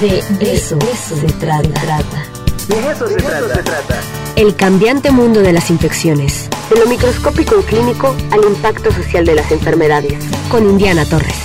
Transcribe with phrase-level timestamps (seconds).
[0.00, 0.18] De
[0.52, 2.26] eso, se trata.
[2.68, 4.00] De eso, se, trata.
[4.36, 6.50] El cambiante mundo de las infecciones.
[6.68, 10.22] De lo microscópico y clínico al impacto social de las enfermedades.
[10.50, 11.36] Con Indiana Torres.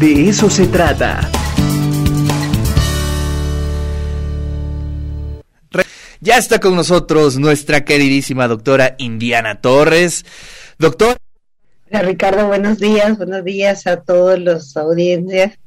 [0.00, 1.30] De eso se trata.
[6.20, 10.24] Ya está con nosotros nuestra queridísima doctora Indiana Torres.
[10.78, 11.16] Doctor.
[11.90, 15.60] Ricardo, buenos días, buenos días a todos los audiencias.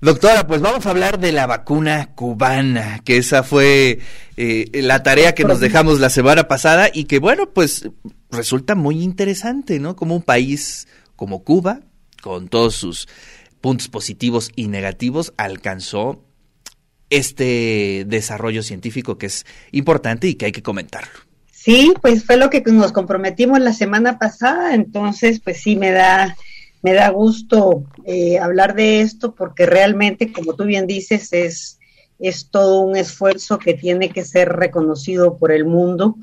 [0.00, 4.00] Doctora, pues vamos a hablar de la vacuna cubana, que esa fue
[4.36, 7.88] eh, la tarea que nos dejamos la semana pasada y que bueno, pues
[8.30, 9.96] resulta muy interesante, ¿no?
[9.96, 11.80] Como un país como Cuba,
[12.22, 13.08] con todos sus
[13.60, 16.22] puntos positivos y negativos, alcanzó
[17.08, 21.12] este desarrollo científico que es importante y que hay que comentarlo.
[21.50, 26.36] Sí, pues fue lo que nos comprometimos la semana pasada, entonces pues sí me da
[26.84, 31.78] me da gusto eh, hablar de esto porque realmente, como tú bien dices, es,
[32.18, 36.16] es todo un esfuerzo que tiene que ser reconocido por el mundo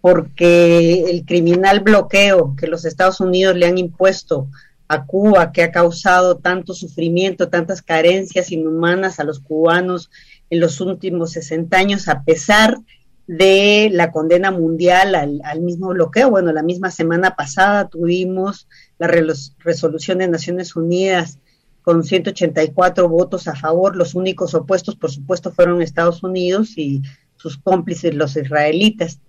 [0.00, 4.48] porque el criminal bloqueo que los Estados Unidos le han impuesto
[4.88, 10.10] a Cuba, que ha causado tanto sufrimiento, tantas carencias inhumanas a los cubanos
[10.48, 12.84] en los últimos 60 años, a pesar de
[13.28, 16.30] la condena mundial al, al mismo bloqueo.
[16.30, 21.38] Bueno, la misma semana pasada tuvimos la resolución de Naciones Unidas
[21.82, 23.96] con 184 votos a favor.
[23.96, 27.02] Los únicos opuestos, por supuesto, fueron Estados Unidos y
[27.36, 29.20] sus cómplices, los israelitas.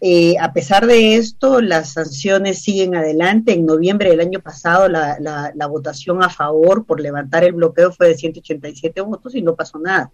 [0.00, 3.52] Eh, a pesar de esto, las sanciones siguen adelante.
[3.52, 8.08] En noviembre del año pasado, la, la, votación a favor por levantar el bloqueo fue
[8.08, 10.12] de 187 votos y no pasó nada.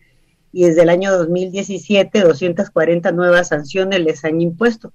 [0.55, 4.92] Y desde el año 2017, 240 nuevas sanciones les han impuesto.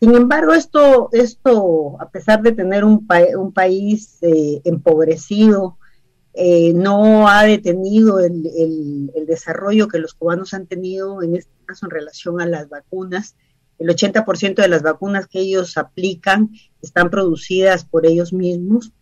[0.00, 5.76] Sin embargo, esto, esto a pesar de tener un, país eh, empobrecido,
[6.32, 8.50] eh, no ha detenido el,
[9.14, 13.36] el, desarrollo que los cubanos han tenido, en este caso en relación a las vacunas.
[13.78, 18.92] El 80% de las vacunas que ellos aplican están producidas por ellos mismos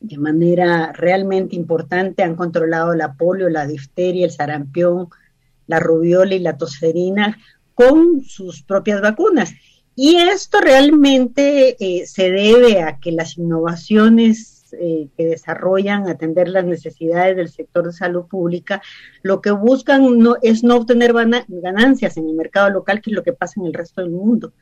[0.00, 2.22] de manera realmente importante.
[2.22, 5.08] Han controlado la polio, la difteria, el sarampión,
[5.68, 7.38] la rubiola y la tosferina
[7.74, 9.52] con sus propias vacunas.
[9.94, 16.64] Y esto realmente eh, se debe a que las innovaciones eh, que desarrollan atender las
[16.64, 18.82] necesidades del sector de salud pública,
[19.22, 21.14] lo que buscan no, es no obtener
[21.48, 24.52] ganancias en el mercado local, que es lo que pasa en el resto del mundo.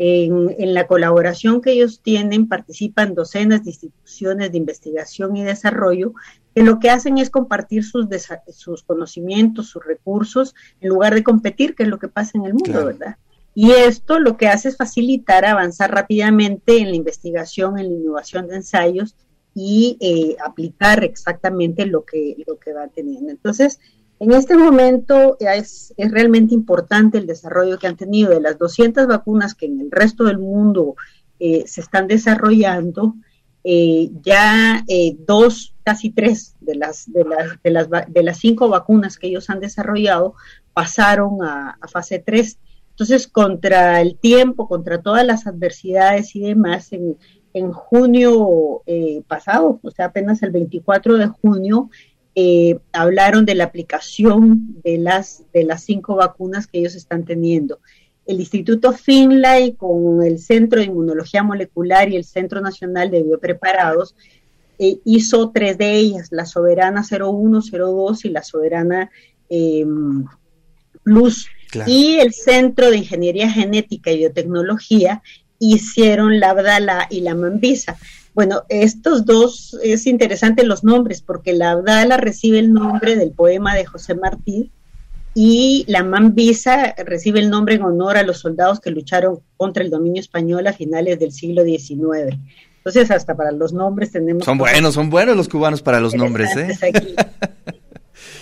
[0.00, 6.12] En, en, la colaboración que ellos tienen participan docenas de instituciones de investigación y desarrollo
[6.54, 8.06] que lo que hacen es compartir sus,
[8.48, 12.54] sus conocimientos, sus recursos, en lugar de competir, que es lo que pasa en el
[12.54, 13.16] mundo, ¿verdad?
[13.54, 18.46] Y esto lo que hace es facilitar avanzar rápidamente en la investigación, en la innovación
[18.46, 19.16] de ensayos
[19.54, 23.30] y eh, aplicar exactamente lo que, lo que va teniendo.
[23.30, 23.80] Entonces,
[24.20, 29.06] en este momento es, es, realmente importante el desarrollo que han tenido de las 200
[29.06, 30.96] vacunas que en el resto del mundo
[31.38, 33.14] eh, se están desarrollando.
[33.64, 34.84] Eh, ya
[35.26, 39.50] dos, casi tres de las, de, las, de, las, de las cinco vacunas que ellos
[39.50, 40.34] han desarrollado
[40.72, 42.58] pasaron a, a fase 3
[42.98, 47.16] entonces, contra el tiempo, contra todas las adversidades y demás, en,
[47.72, 51.90] junio eh, pasado, o sea, apenas el 24 de junio,
[52.40, 57.80] eh, hablaron de la aplicación de las, de las cinco vacunas que ellos están teniendo.
[58.26, 64.14] El Instituto Finlay con el Centro de Inmunología Molecular y el Centro Nacional de Biopreparados
[64.78, 69.10] eh, hizo tres de ellas, la Soberana 01, 02 y la Soberana
[71.02, 71.48] Plus
[71.88, 75.22] y el Centro de Ingeniería Genética y Biotecnología
[75.58, 77.98] hicieron la Abdala y la Mambisa.
[78.38, 83.74] Bueno, estos dos es interesante los nombres porque la Abdala recibe el nombre del poema
[83.74, 84.70] de José Martí
[85.34, 89.90] y la Mambisa recibe el nombre en honor a los soldados que lucharon contra el
[89.90, 92.38] dominio español a finales del siglo XIX.
[92.76, 94.44] Entonces, hasta para los nombres tenemos...
[94.44, 96.78] Son buenos, son buenos los cubanos para los nombres, ¿eh?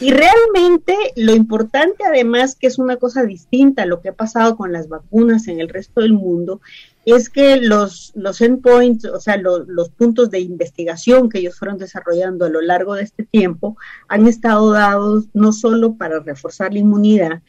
[0.00, 4.56] Y realmente lo importante además, que es una cosa distinta a lo que ha pasado
[4.56, 6.60] con las vacunas en el resto del mundo,
[7.06, 12.44] es que los, los endpoints, o sea, los puntos de investigación que ellos fueron desarrollando
[12.44, 13.76] a lo largo de este tiempo,
[14.08, 17.42] han estado dados no solo para reforzar la inmunidad,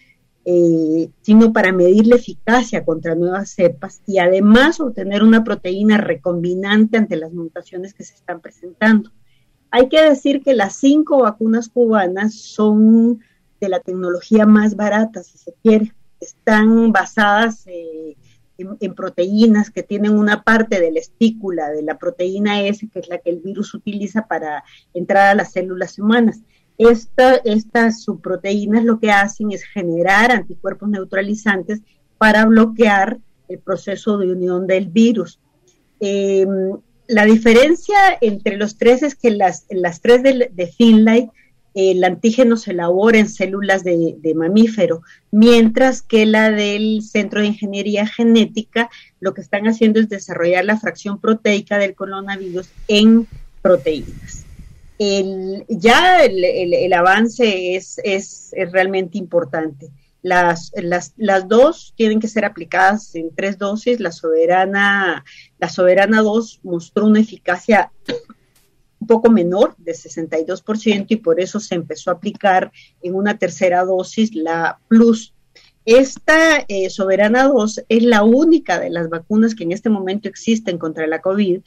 [0.45, 6.97] eh, sino para medir la eficacia contra nuevas cepas y además obtener una proteína recombinante
[6.97, 9.11] ante las mutaciones que se están presentando.
[9.71, 13.21] Hay que decir que las cinco vacunas cubanas son
[13.59, 15.93] de la tecnología más barata, si se quiere.
[16.19, 18.15] Están basadas eh,
[18.57, 23.07] en, proteínas que tienen una parte de la estícula de la proteína S, que es
[23.07, 24.63] la que el virus utiliza para
[24.93, 26.41] entrar a las células humanas.
[26.77, 31.81] estas subproteínas lo que hacen es generar anticuerpos neutralizantes
[32.17, 35.39] para bloquear el proceso de unión del virus.
[35.99, 36.77] Em,
[37.07, 41.29] la diferencia entre los tres es que las, las tres de, de Finlay,
[41.77, 48.07] el antígeno se elabora en células de, mamífero, mientras que la del Centro de Ingeniería
[48.07, 48.89] Genética
[49.19, 53.27] lo que están haciendo es desarrollar la fracción proteica del coronavirus en
[53.61, 54.43] proteínas.
[54.97, 59.91] El, ya el avance es, es, es realmente importante.
[60.23, 63.99] Las, las, las, dos tienen que ser aplicadas en tres dosis.
[63.99, 65.23] La soberana,
[65.59, 67.91] la soberana 2 mostró una eficacia
[68.99, 72.71] un poco menor, de 62%, y por eso se empezó a aplicar
[73.01, 75.33] en una tercera dosis la Plus.
[75.85, 80.77] Esta eh, Soberana 2 es la única de las vacunas que en este momento existen
[80.77, 81.61] contra la COVID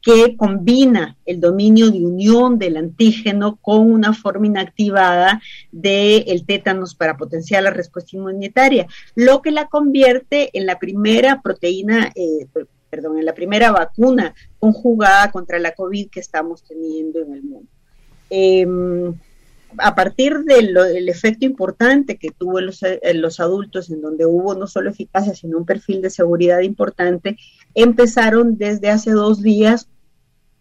[0.00, 5.42] que combina el dominio de unión del antígeno con una forma inactivada
[5.72, 12.12] del tétanos para potenciar la respuesta inmunitaria, lo que la convierte en la primera proteína,
[12.14, 12.46] eh,
[12.90, 17.68] perdón, en la primera vacuna conjugada contra la COVID que estamos teniendo en el mundo.
[18.30, 18.66] Eh,
[19.76, 24.54] a partir del efecto importante que tuvo en los, en los, adultos, en donde hubo
[24.54, 27.36] no solo eficacia, sino un perfil de seguridad importante,
[27.74, 29.88] empezaron desde hace dos días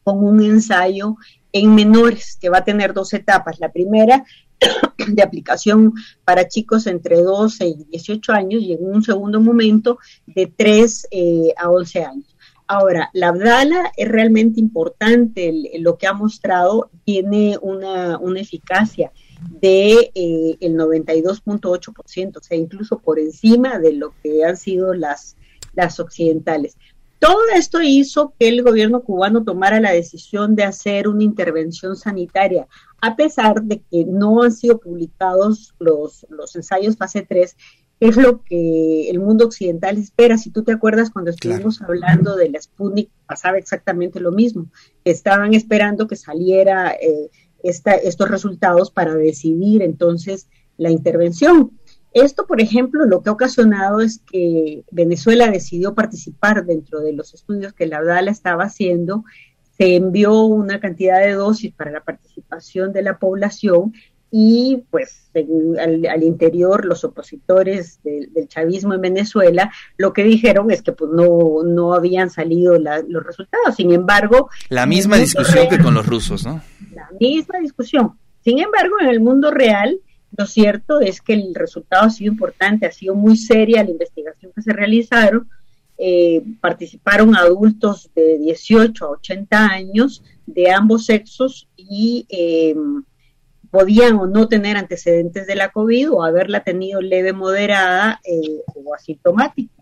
[0.03, 1.15] con un ensayo
[1.53, 3.59] en menores, que va a tener dos etapas.
[3.59, 4.25] La primera,
[5.07, 5.93] de aplicación
[6.23, 11.53] para chicos entre 12 y 18 años, y en un segundo momento, de 3 eh,
[11.57, 12.37] a 11 años.
[12.69, 19.13] Ahora, la Abdala es realmente importante, lo que ha mostrado tiene una, una eficacia
[19.61, 25.37] de eh, el 92.8%, o sea, incluso por encima de lo que han sido las,
[25.73, 26.77] las occidentales.
[27.19, 32.67] Todo esto hizo que el gobierno cubano tomara la decisión de hacer una intervención sanitaria,
[33.01, 37.55] a pesar de que no han sido publicados los, los ensayos fase 3
[37.99, 40.37] es lo que el mundo occidental espera.
[40.37, 41.93] Si tú te acuerdas cuando estuvimos claro.
[41.93, 44.67] hablando de la Sputnik, pasaba exactamente lo mismo.
[45.03, 47.31] Estaban esperando que saliera eh,
[47.63, 50.47] esta, estos resultados para decidir entonces
[50.77, 51.71] la intervención.
[52.23, 57.35] Esto, por ejemplo, lo que ha ocasionado es que Venezuela decidió participar dentro de los
[57.35, 59.23] estudios que la Abdala estaba haciendo.
[59.77, 63.93] Se envió una cantidad de dosis para la participación de la población
[64.31, 70.23] y pues en, al, al, interior los opositores de, del chavismo en Venezuela lo que
[70.23, 73.75] dijeron es que pues no, no habían salido la, los resultados.
[73.75, 74.49] Sin embargo...
[74.69, 76.61] La misma discusión real, que con los rusos, ¿no?
[76.95, 78.17] La misma discusión.
[78.43, 79.99] Sin embargo, en el mundo real,
[80.37, 84.51] lo cierto es que el resultado ha sido importante, ha sido muy seria la investigación
[84.55, 85.49] que se realizaron.
[85.97, 92.25] Eh, participaron adultos de 18 a 80 años de ambos sexos y...
[92.29, 92.75] Eh,
[93.69, 98.93] podían o no tener antecedentes de la COVID o haberla tenido leve, moderada eh, o
[98.93, 99.73] asintomática.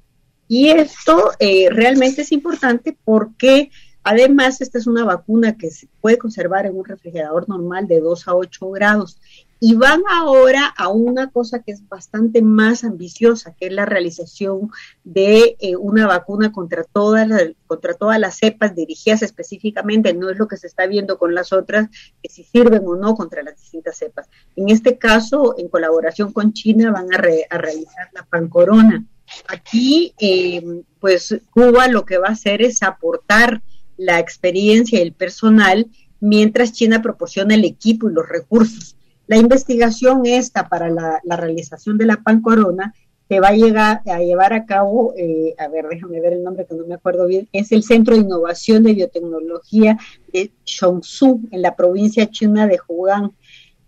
[0.48, 3.72] Y esto eh, realmente es importante porque
[4.04, 8.28] además esta es una vacuna que se puede conservar en un refrigerador normal de 2
[8.28, 9.20] a 8 grados
[9.60, 14.70] y van ahora a una cosa que es bastante más ambiciosa, que es la realización
[15.04, 20.38] de eh, una vacuna contra todas, las, contra todas las cepas dirigidas específicamente, no es
[20.38, 21.90] lo que se está viendo con las otras,
[22.22, 24.28] que si sirven o no contra las distintas cepas.
[24.56, 29.06] En este caso, en colaboración con China, van a, re, realizar la pancorona.
[29.48, 33.62] Aquí, eh, pues Cuba lo que va a hacer es aportar
[33.98, 35.88] la experiencia y el personal,
[36.20, 38.96] mientras China proporciona el equipo y los recursos.
[39.28, 42.94] La investigación esta para la, realización de la pancorona
[43.28, 46.66] se va a, llegar, a llevar a cabo, eh, a ver, déjame ver el nombre
[46.68, 49.98] que no me acuerdo bien, es el Centro de Innovación de Biotecnología
[50.32, 53.32] de Chongsu, en la provincia china de Hunan,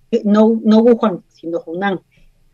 [0.10, 2.00] eh, no, no Wuhan, sino Hunan.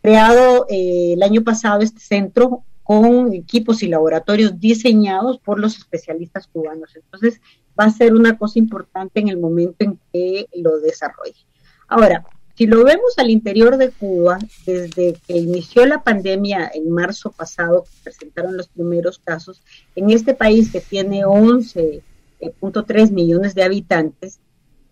[0.02, 6.48] Creado eh, el año pasado este centro con equipos y laboratorios diseñados por los especialistas
[6.48, 6.94] cubanos.
[6.96, 7.40] Entonces,
[7.80, 11.46] va a ser una cosa importante en el momento en que lo desarrolle.
[11.88, 17.32] Ahora, si lo vemos al interior de Cuba, desde que inició la pandemia en marzo
[17.32, 19.64] pasado, presentaron los primeros casos,
[19.96, 24.40] en este país que tiene 11.3 millones de habitantes,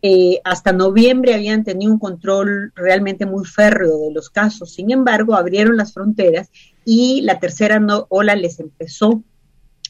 [0.03, 4.73] eh, hasta noviembre habían tenido un control realmente muy férreo de los casos.
[4.73, 6.49] Sin embargo, abrieron las fronteras
[6.83, 9.21] y la tercera ola les empezó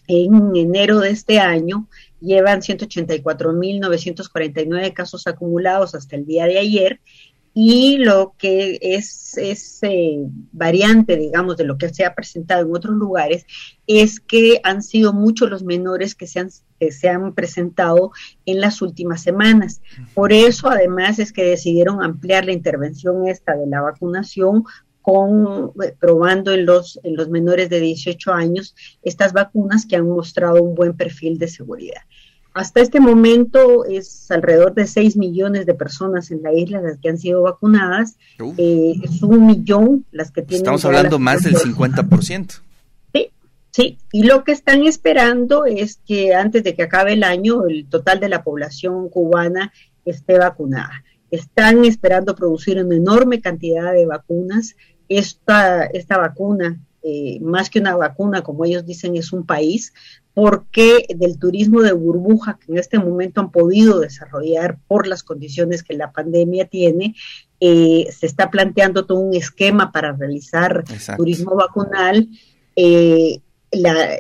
[0.08, 1.88] en enero de este año.
[2.20, 7.00] Llevan 184.949 casos acumulados hasta el día de ayer
[7.54, 10.20] y lo que es, es eh,
[10.52, 13.46] variante, digamos, de lo que se ha presentado en otros lugares,
[13.88, 18.12] es que han sido muchos los menores que se han, que se han presentado
[18.46, 19.82] en las últimas semanas.
[20.14, 24.64] Por eso, además, es que decidieron ampliar la intervención esta de la vacunación
[25.02, 30.08] con eh, probando en los, en los menores de 18 años estas vacunas que han
[30.08, 32.02] mostrado un buen perfil de seguridad.
[32.54, 37.10] Hasta este momento es alrededor de 6 millones de personas en la isla las que
[37.10, 38.18] han sido vacunadas.
[38.58, 40.64] Eh, es un millón las que tienen.
[40.64, 42.62] Estamos hablando más del 50%.
[43.14, 43.32] Sí,
[43.72, 43.98] sí.
[44.12, 48.20] Y lo que están esperando es que antes de que acabe el año el total
[48.20, 49.72] de la población cubana
[50.04, 51.04] esté vacunada.
[51.30, 54.76] Están esperando producir una enorme cantidad de vacunas.
[55.08, 59.94] Esta, esta vacuna eh, más que una vacuna, como ellos dicen, es un país,
[60.34, 65.84] porque del turismo de burbuja que en este momento han podido desarrollar por las condiciones
[65.84, 67.16] que la pandemia tiene,
[67.60, 70.84] eh, se está planteando todo un esquema para realizar
[71.18, 72.28] turismo vacunal.
[72.76, 73.40] Eh,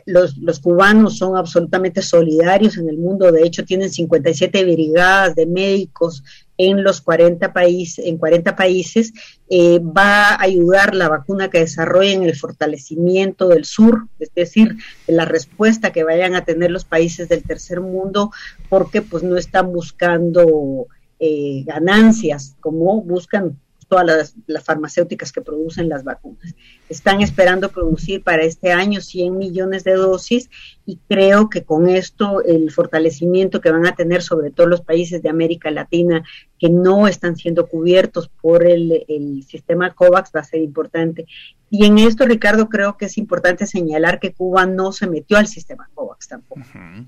[0.05, 5.45] los, los, cubanos son absolutamente solidarios en el mundo, de hecho tienen 57 brigadas de
[5.45, 6.23] médicos
[6.61, 9.13] en los 40 países, en 40 países,
[9.49, 14.77] eh, va a ayudar la vacuna que desarrollen el fortalecimiento del sur, es decir,
[15.07, 18.31] de la respuesta que vayan a tener los países del tercer mundo,
[18.69, 20.85] porque pues no están buscando
[21.19, 23.57] eh, ganancias como buscan
[23.89, 26.55] todas las, las, farmacéuticas que producen las vacunas.
[26.87, 30.49] Están esperando producir para este año 100 millones de dosis
[30.91, 35.21] y creo que con esto el fortalecimiento que van a tener sobre todo los países
[35.21, 36.25] de América Latina
[36.59, 41.27] que no están siendo cubiertos por el, el sistema COVAX va a ser importante.
[41.73, 45.47] Y en esto, Ricardo, creo que es importante señalar que Cuba no se metió al
[45.47, 46.61] sistema COVAX tampoco,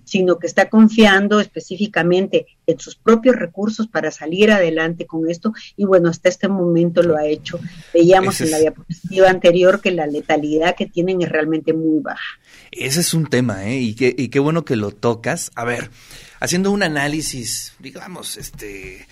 [0.06, 5.54] sino que está confiando específicamente en sus propios recursos para salir adelante con esto.
[5.76, 7.60] Y bueno, hasta este momento lo ha hecho.
[7.94, 12.40] Veíamos en la diapositiva anterior que la letalidad que tienen es realmente muy baja.
[12.72, 13.73] Ese es un tema, ¿eh?
[13.80, 15.52] Y qué, y qué bueno que lo tocas.
[15.56, 15.92] A ver,
[16.40, 19.08] haciendo un análisis, digamos, este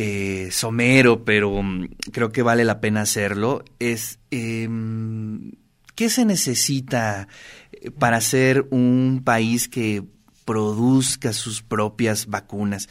[0.00, 5.50] eh, somero, pero mm, creo que vale la pena hacerlo, es em,
[5.96, 7.26] ¿qué se necesita
[7.72, 10.04] eh, para ser un país que
[10.44, 12.88] produzca sus propias vacunas?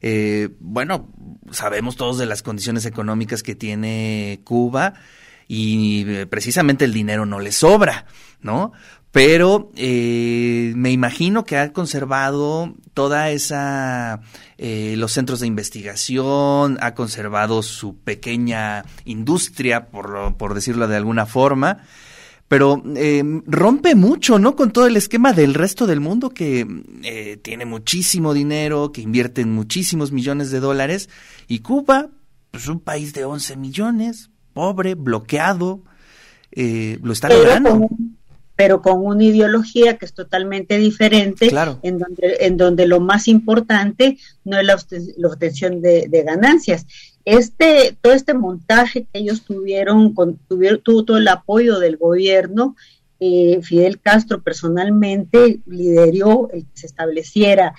[0.00, 1.12] Eh, bueno,
[1.50, 4.94] sabemos todos de las condiciones económicas que tiene Cuba
[5.48, 8.06] y precisamente el dinero no le sobra,
[8.40, 8.72] ¿no?
[9.10, 14.20] Pero eh, me imagino que ha conservado toda esa
[14.58, 21.26] eh, los centros de investigación, ha conservado su pequeña industria, por, por decirlo de alguna
[21.26, 21.82] forma,
[22.48, 24.56] pero eh, rompe mucho, ¿no?
[24.56, 26.66] Con todo el esquema del resto del mundo que
[27.04, 31.10] eh, tiene muchísimo dinero, que invierte en muchísimos millones de dólares,
[31.46, 32.08] y Cuba,
[32.50, 35.82] pues un país de 11 millones, pobre, bloqueado,
[36.50, 37.86] eh, lo está logrando
[38.58, 41.48] pero con una ideología que es totalmente diferente,
[41.82, 46.84] en, donde, en donde lo más importante no es la, obtención de, ganancias.
[47.24, 52.74] Este, todo este montaje que ellos tuvieron, con, tuvieron tuvo todo el apoyo del gobierno,
[53.20, 57.76] eh, Fidel Castro personalmente lideró el que se estableciera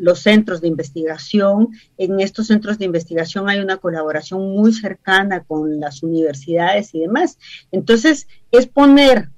[0.00, 1.68] los centros de investigación.
[1.96, 7.38] En estos centros de investigación hay una colaboración muy cercana con las universidades y demás.
[7.70, 9.28] Entonces, es poner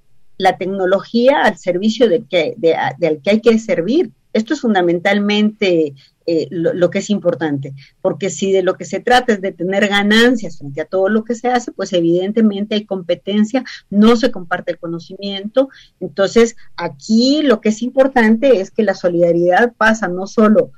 [0.45, 4.11] la tecnología al servicio del que, de, del que hay que servir.
[4.35, 5.95] Esto es fundamentalmente
[6.27, 7.73] eh, lo, que es importante,
[8.03, 11.25] porque si de lo que se trata es de tener ganancias frente a todo lo
[11.25, 15.71] que se hace, pues evidentemente hay competencia, no se comparte el conocimiento.
[16.01, 20.73] Entonces, aquí lo que es importante es que la solidaridad pasa no solo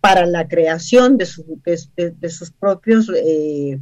[0.00, 1.26] para la creación de,
[1.96, 3.10] de, sus propios...
[3.14, 3.80] Eh,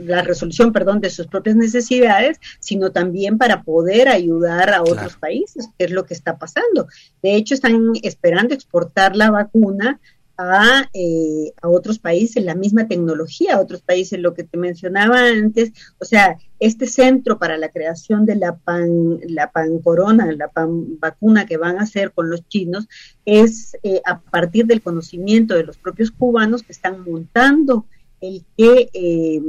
[0.00, 5.68] la resolución, perdón, de sus propias necesidades, sino también para poder ayudar a otros países,
[5.78, 6.86] que es lo que está pasando.
[7.22, 10.00] De hecho, están esperando exportar la vacuna
[10.38, 15.20] a, eh, a, otros países la misma tecnología, a otros países, lo que te mencionaba
[15.26, 20.48] antes, o sea, este centro para la creación de la pan, la pan corona, la
[20.48, 22.88] pan vacuna que van a hacer con los chinos,
[23.24, 27.86] es eh, a partir del conocimiento de los propios cubanos que están montando
[28.20, 29.40] el que, eh,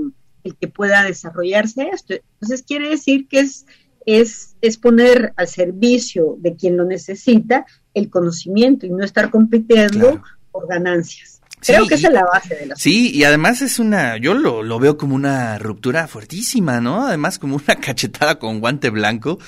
[0.44, 2.16] el que pueda desarrollarse esto.
[2.34, 3.66] Entonces quiere decir que es,
[4.06, 10.22] es, es poner al servicio de quien lo necesita el conocimiento y no estar compitiendo
[10.52, 11.40] por ganancias.
[11.62, 14.64] Creo que esa es la base de la Sí, y además es una, yo lo,
[14.64, 17.08] lo veo como una ruptura fuertísima, ¿no?
[17.08, 19.40] Además como una cachetada con guante blanco.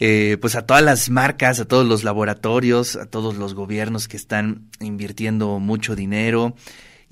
[0.00, 4.16] Eh, pues a todas las marcas, a todos los laboratorios, a todos los gobiernos que
[4.16, 6.56] están invirtiendo mucho dinero,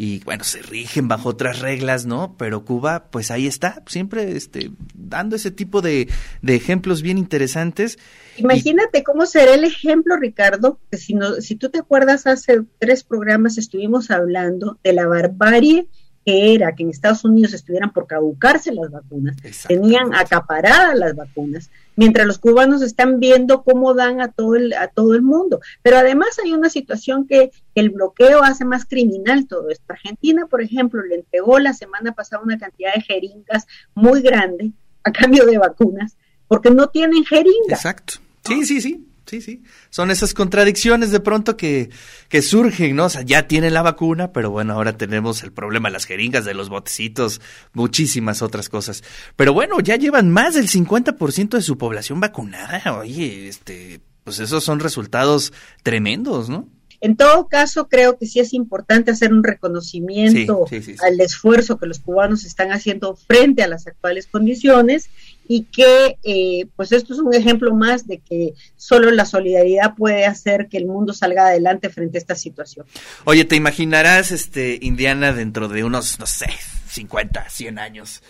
[0.03, 2.35] y bueno, se rigen bajo otras reglas, ¿no?
[2.37, 6.09] Pero Cuba, pues ahí está, siempre este, dando ese tipo de,
[6.41, 8.01] de ejemplos bien interesantes.
[8.37, 13.05] Imagínate cómo será el ejemplo, Ricardo, que si, no, si tú te acuerdas, hace tres
[13.05, 15.87] programas estuvimos hablando de la barbarie
[16.25, 19.37] que era que en Estados Unidos estuvieran por caducarse las vacunas,
[19.67, 24.89] tenían acaparadas las vacunas, mientras los cubanos están viendo cómo dan a todo el, a
[24.89, 25.61] todo el mundo.
[25.83, 29.85] Pero además hay una situación que el bloqueo hace más criminal todo esto.
[29.89, 34.73] Argentina, por ejemplo, le entregó la semana pasada una cantidad de jeringas muy grande
[35.05, 37.81] a cambio de vacunas, porque no tienen jeringas.
[37.81, 38.15] Exacto.
[38.45, 39.09] Sí, sí, sí.
[39.33, 39.63] Sí, sí.
[39.89, 41.89] Son esas contradicciones de pronto que,
[42.29, 43.07] que surgen, ¿no?
[43.07, 46.45] O sea, ya tienen la vacuna, pero bueno, ahora tenemos el problema de las jeringas,
[46.45, 47.41] de los botecitos,
[47.73, 49.03] muchísimas otras cosas.
[49.35, 52.99] Pero bueno, ya llevan más del 50% de su población vacunada.
[52.99, 56.69] Oye, este, pues esos son resultados tremendos, ¿no?
[57.03, 60.67] En todo caso, creo que sí es importante hacer un reconocimiento
[61.05, 65.11] al esfuerzo que los cubanos están haciendo frente a las actuales condiciones
[65.49, 70.27] y que eh, pues esto es un ejemplo más de que solo la solidaridad puede
[70.27, 72.87] hacer que el mundo salga adelante frente a esta situación.
[73.25, 76.51] Oye, ¿te imaginarás, este, Indiana, dentro de unos, no sé,
[76.89, 78.23] 50, 100 años,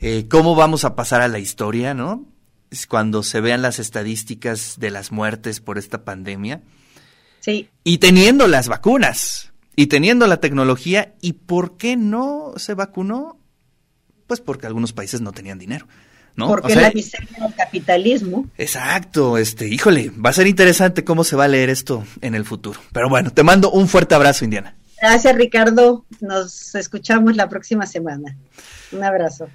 [0.00, 2.26] eh, cómo vamos a pasar a la historia, ¿no?
[2.88, 6.62] Cuando se vean las estadísticas de las muertes por esta pandemia.
[7.40, 7.68] Sí.
[7.84, 13.38] Y teniendo las vacunas, y teniendo la tecnología, ¿y por qué no se vacunó?
[14.26, 15.86] Pues porque algunos países no tenían dinero.
[16.46, 18.46] Porque la miseria del capitalismo.
[18.56, 22.44] Exacto, este, híjole, va a ser interesante cómo se va a leer esto en el
[22.44, 22.80] futuro.
[22.92, 24.76] Pero bueno, te mando un fuerte abrazo, Indiana.
[25.00, 26.04] Gracias, Ricardo.
[26.20, 28.36] Nos escuchamos la próxima semana.
[28.92, 29.48] Un abrazo.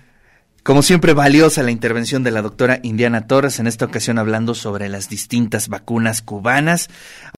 [0.63, 4.87] Como siempre, valiosa la intervención de la doctora Indiana Torres, en esta ocasión hablando sobre
[4.87, 6.89] las distintas vacunas cubanas.